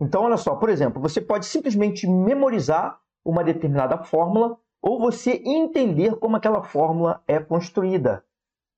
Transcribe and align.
Então, 0.00 0.22
olha 0.22 0.36
só, 0.36 0.54
por 0.56 0.68
exemplo, 0.68 1.00
você 1.00 1.20
pode 1.20 1.46
simplesmente 1.46 2.06
memorizar 2.06 3.00
uma 3.24 3.42
determinada 3.42 3.98
fórmula 3.98 4.58
ou 4.80 5.00
você 5.00 5.42
entender 5.44 6.16
como 6.16 6.36
aquela 6.36 6.62
fórmula 6.62 7.22
é 7.26 7.38
construída. 7.38 8.24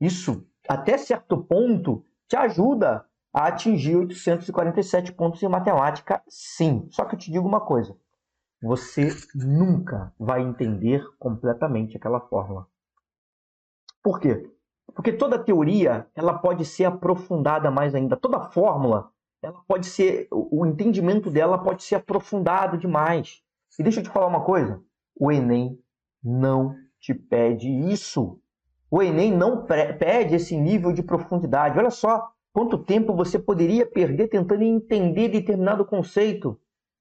Isso, 0.00 0.44
até 0.68 0.96
certo 0.96 1.36
ponto, 1.36 2.04
te 2.26 2.36
ajuda 2.36 3.06
a 3.32 3.46
atingir 3.46 3.96
847 3.96 5.12
pontos 5.12 5.42
em 5.42 5.48
matemática, 5.48 6.22
sim. 6.28 6.86
Só 6.90 7.04
que 7.04 7.14
eu 7.14 7.18
te 7.18 7.30
digo 7.30 7.46
uma 7.46 7.60
coisa: 7.60 7.96
você 8.62 9.08
nunca 9.34 10.12
vai 10.18 10.42
entender 10.42 11.04
completamente 11.18 11.96
aquela 11.96 12.20
fórmula. 12.20 12.66
Por 14.02 14.18
quê? 14.18 14.50
Porque 14.94 15.12
toda 15.12 15.38
teoria 15.38 16.06
ela 16.14 16.34
pode 16.34 16.64
ser 16.64 16.84
aprofundada 16.84 17.70
mais 17.70 17.94
ainda. 17.94 18.16
Toda 18.16 18.50
fórmula 18.50 19.10
ela 19.42 19.60
pode 19.66 19.86
ser 19.86 20.28
o 20.30 20.64
entendimento 20.64 21.30
dela 21.30 21.58
pode 21.58 21.82
ser 21.82 21.96
aprofundado 21.96 22.78
demais. 22.78 23.42
E 23.78 23.82
deixa 23.82 24.00
eu 24.00 24.04
te 24.04 24.10
falar 24.10 24.26
uma 24.26 24.44
coisa: 24.44 24.80
o 25.18 25.32
Enem 25.32 25.78
não 26.22 26.74
te 27.00 27.12
pede 27.12 27.68
isso. 27.68 28.38
O 28.90 29.02
Enem 29.02 29.34
não 29.34 29.66
pede 29.66 30.36
esse 30.36 30.56
nível 30.56 30.92
de 30.92 31.02
profundidade. 31.02 31.78
Olha 31.78 31.90
só 31.90 32.30
quanto 32.52 32.78
tempo 32.78 33.16
você 33.16 33.38
poderia 33.38 33.86
perder 33.86 34.28
tentando 34.28 34.62
entender 34.62 35.28
determinado 35.28 35.84
conceito 35.84 36.60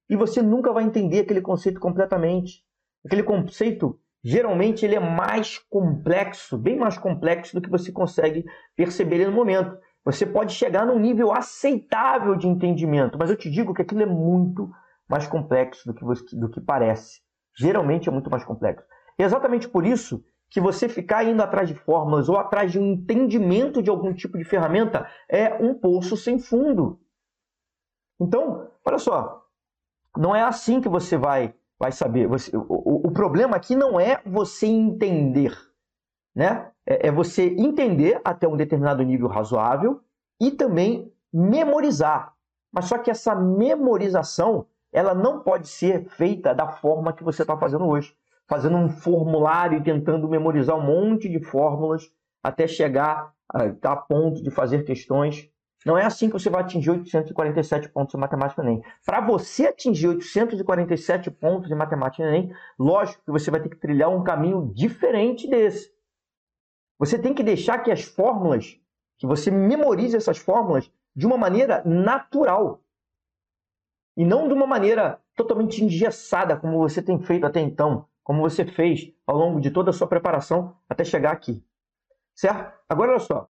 e 0.09 0.15
você 0.15 0.41
nunca 0.41 0.73
vai 0.73 0.83
entender 0.83 1.19
aquele 1.19 1.41
conceito 1.41 1.79
completamente. 1.79 2.63
Aquele 3.05 3.23
conceito, 3.23 3.99
geralmente, 4.23 4.85
ele 4.85 4.95
é 4.95 4.99
mais 4.99 5.57
complexo, 5.57 6.57
bem 6.57 6.77
mais 6.77 6.97
complexo 6.97 7.55
do 7.55 7.61
que 7.61 7.69
você 7.69 7.91
consegue 7.91 8.45
perceber 8.75 9.25
no 9.25 9.31
momento. 9.31 9.77
Você 10.03 10.25
pode 10.25 10.53
chegar 10.53 10.85
num 10.85 10.99
nível 10.99 11.31
aceitável 11.31 12.35
de 12.35 12.47
entendimento, 12.47 13.17
mas 13.17 13.29
eu 13.29 13.37
te 13.37 13.49
digo 13.49 13.73
que 13.73 13.81
aquilo 13.81 14.01
é 14.01 14.05
muito 14.05 14.69
mais 15.07 15.27
complexo 15.27 15.85
do 15.85 15.93
que, 15.93 16.03
você, 16.03 16.35
do 16.35 16.49
que 16.49 16.59
parece. 16.59 17.21
Geralmente 17.57 18.09
é 18.09 18.11
muito 18.11 18.29
mais 18.29 18.43
complexo. 18.43 18.85
E 19.19 19.23
é 19.23 19.25
exatamente 19.25 19.67
por 19.67 19.85
isso 19.85 20.23
que 20.49 20.59
você 20.59 20.89
ficar 20.89 21.23
indo 21.23 21.41
atrás 21.41 21.67
de 21.67 21.75
fórmulas 21.75 22.27
ou 22.27 22.37
atrás 22.37 22.71
de 22.71 22.79
um 22.79 22.93
entendimento 22.93 23.81
de 23.81 23.89
algum 23.89 24.13
tipo 24.13 24.37
de 24.37 24.43
ferramenta 24.43 25.07
é 25.29 25.53
um 25.55 25.73
poço 25.73 26.17
sem 26.17 26.39
fundo. 26.39 26.99
Então, 28.19 28.69
olha 28.85 28.97
só, 28.97 29.45
não 30.17 30.35
é 30.35 30.41
assim 30.41 30.81
que 30.81 30.89
você 30.89 31.17
vai, 31.17 31.53
vai 31.79 31.91
saber. 31.91 32.27
Você, 32.27 32.55
o, 32.55 33.07
o 33.07 33.11
problema 33.11 33.55
aqui 33.55 33.75
não 33.75 33.99
é 33.99 34.21
você 34.25 34.67
entender, 34.67 35.57
né? 36.35 36.71
É, 36.85 37.07
é 37.07 37.11
você 37.11 37.43
entender 37.43 38.19
até 38.23 38.47
um 38.47 38.57
determinado 38.57 39.03
nível 39.03 39.27
razoável 39.27 40.01
e 40.39 40.51
também 40.51 41.11
memorizar. 41.31 42.33
Mas 42.71 42.85
só 42.85 42.97
que 42.97 43.11
essa 43.11 43.35
memorização 43.35 44.65
ela 44.91 45.15
não 45.15 45.39
pode 45.39 45.67
ser 45.67 46.05
feita 46.09 46.53
da 46.53 46.67
forma 46.67 47.13
que 47.13 47.23
você 47.23 47.43
está 47.43 47.57
fazendo 47.57 47.85
hoje, 47.85 48.13
fazendo 48.47 48.75
um 48.75 48.89
formulário 48.89 49.77
e 49.77 49.83
tentando 49.83 50.27
memorizar 50.27 50.75
um 50.75 50.85
monte 50.85 51.29
de 51.29 51.39
fórmulas 51.39 52.11
até 52.43 52.67
chegar 52.67 53.31
a, 53.47 53.91
a 53.91 53.95
ponto 53.95 54.43
de 54.43 54.51
fazer 54.51 54.83
questões. 54.83 55.49
Não 55.85 55.97
é 55.97 56.05
assim 56.05 56.27
que 56.27 56.33
você 56.33 56.49
vai 56.49 56.61
atingir 56.61 56.91
847 56.91 57.89
pontos 57.89 58.13
em 58.13 58.17
matemática 58.17 58.61
Enem. 58.61 58.83
Para 59.05 59.21
você 59.21 59.67
atingir 59.67 60.09
847 60.09 61.31
pontos 61.31 61.71
em 61.71 61.75
matemática 61.75 62.23
Enem, 62.23 62.53
lógico 62.77 63.23
que 63.23 63.31
você 63.31 63.49
vai 63.49 63.61
ter 63.61 63.69
que 63.69 63.77
trilhar 63.77 64.09
um 64.09 64.23
caminho 64.23 64.71
diferente 64.73 65.49
desse. 65.49 65.89
Você 67.01 67.17
tem 67.17 67.33
que 67.33 67.41
deixar 67.41 67.79
que 67.79 67.91
as 67.91 68.03
fórmulas, 68.03 68.79
que 69.17 69.25
você 69.25 69.49
memorize 69.49 70.15
essas 70.15 70.37
fórmulas 70.37 70.91
de 71.15 71.25
uma 71.25 71.35
maneira 71.35 71.81
natural. 71.83 72.83
E 74.15 74.23
não 74.23 74.47
de 74.47 74.53
uma 74.53 74.67
maneira 74.67 75.19
totalmente 75.35 75.83
engessada, 75.83 76.55
como 76.55 76.77
você 76.77 77.01
tem 77.01 77.19
feito 77.19 77.43
até 77.43 77.59
então, 77.59 78.07
como 78.23 78.41
você 78.47 78.63
fez 78.63 79.11
ao 79.25 79.35
longo 79.35 79.59
de 79.59 79.71
toda 79.71 79.89
a 79.89 79.93
sua 79.93 80.05
preparação 80.05 80.77
até 80.87 81.03
chegar 81.03 81.31
aqui. 81.31 81.65
Certo? 82.35 82.71
Agora, 82.87 83.13
olha 83.13 83.19
só. 83.19 83.49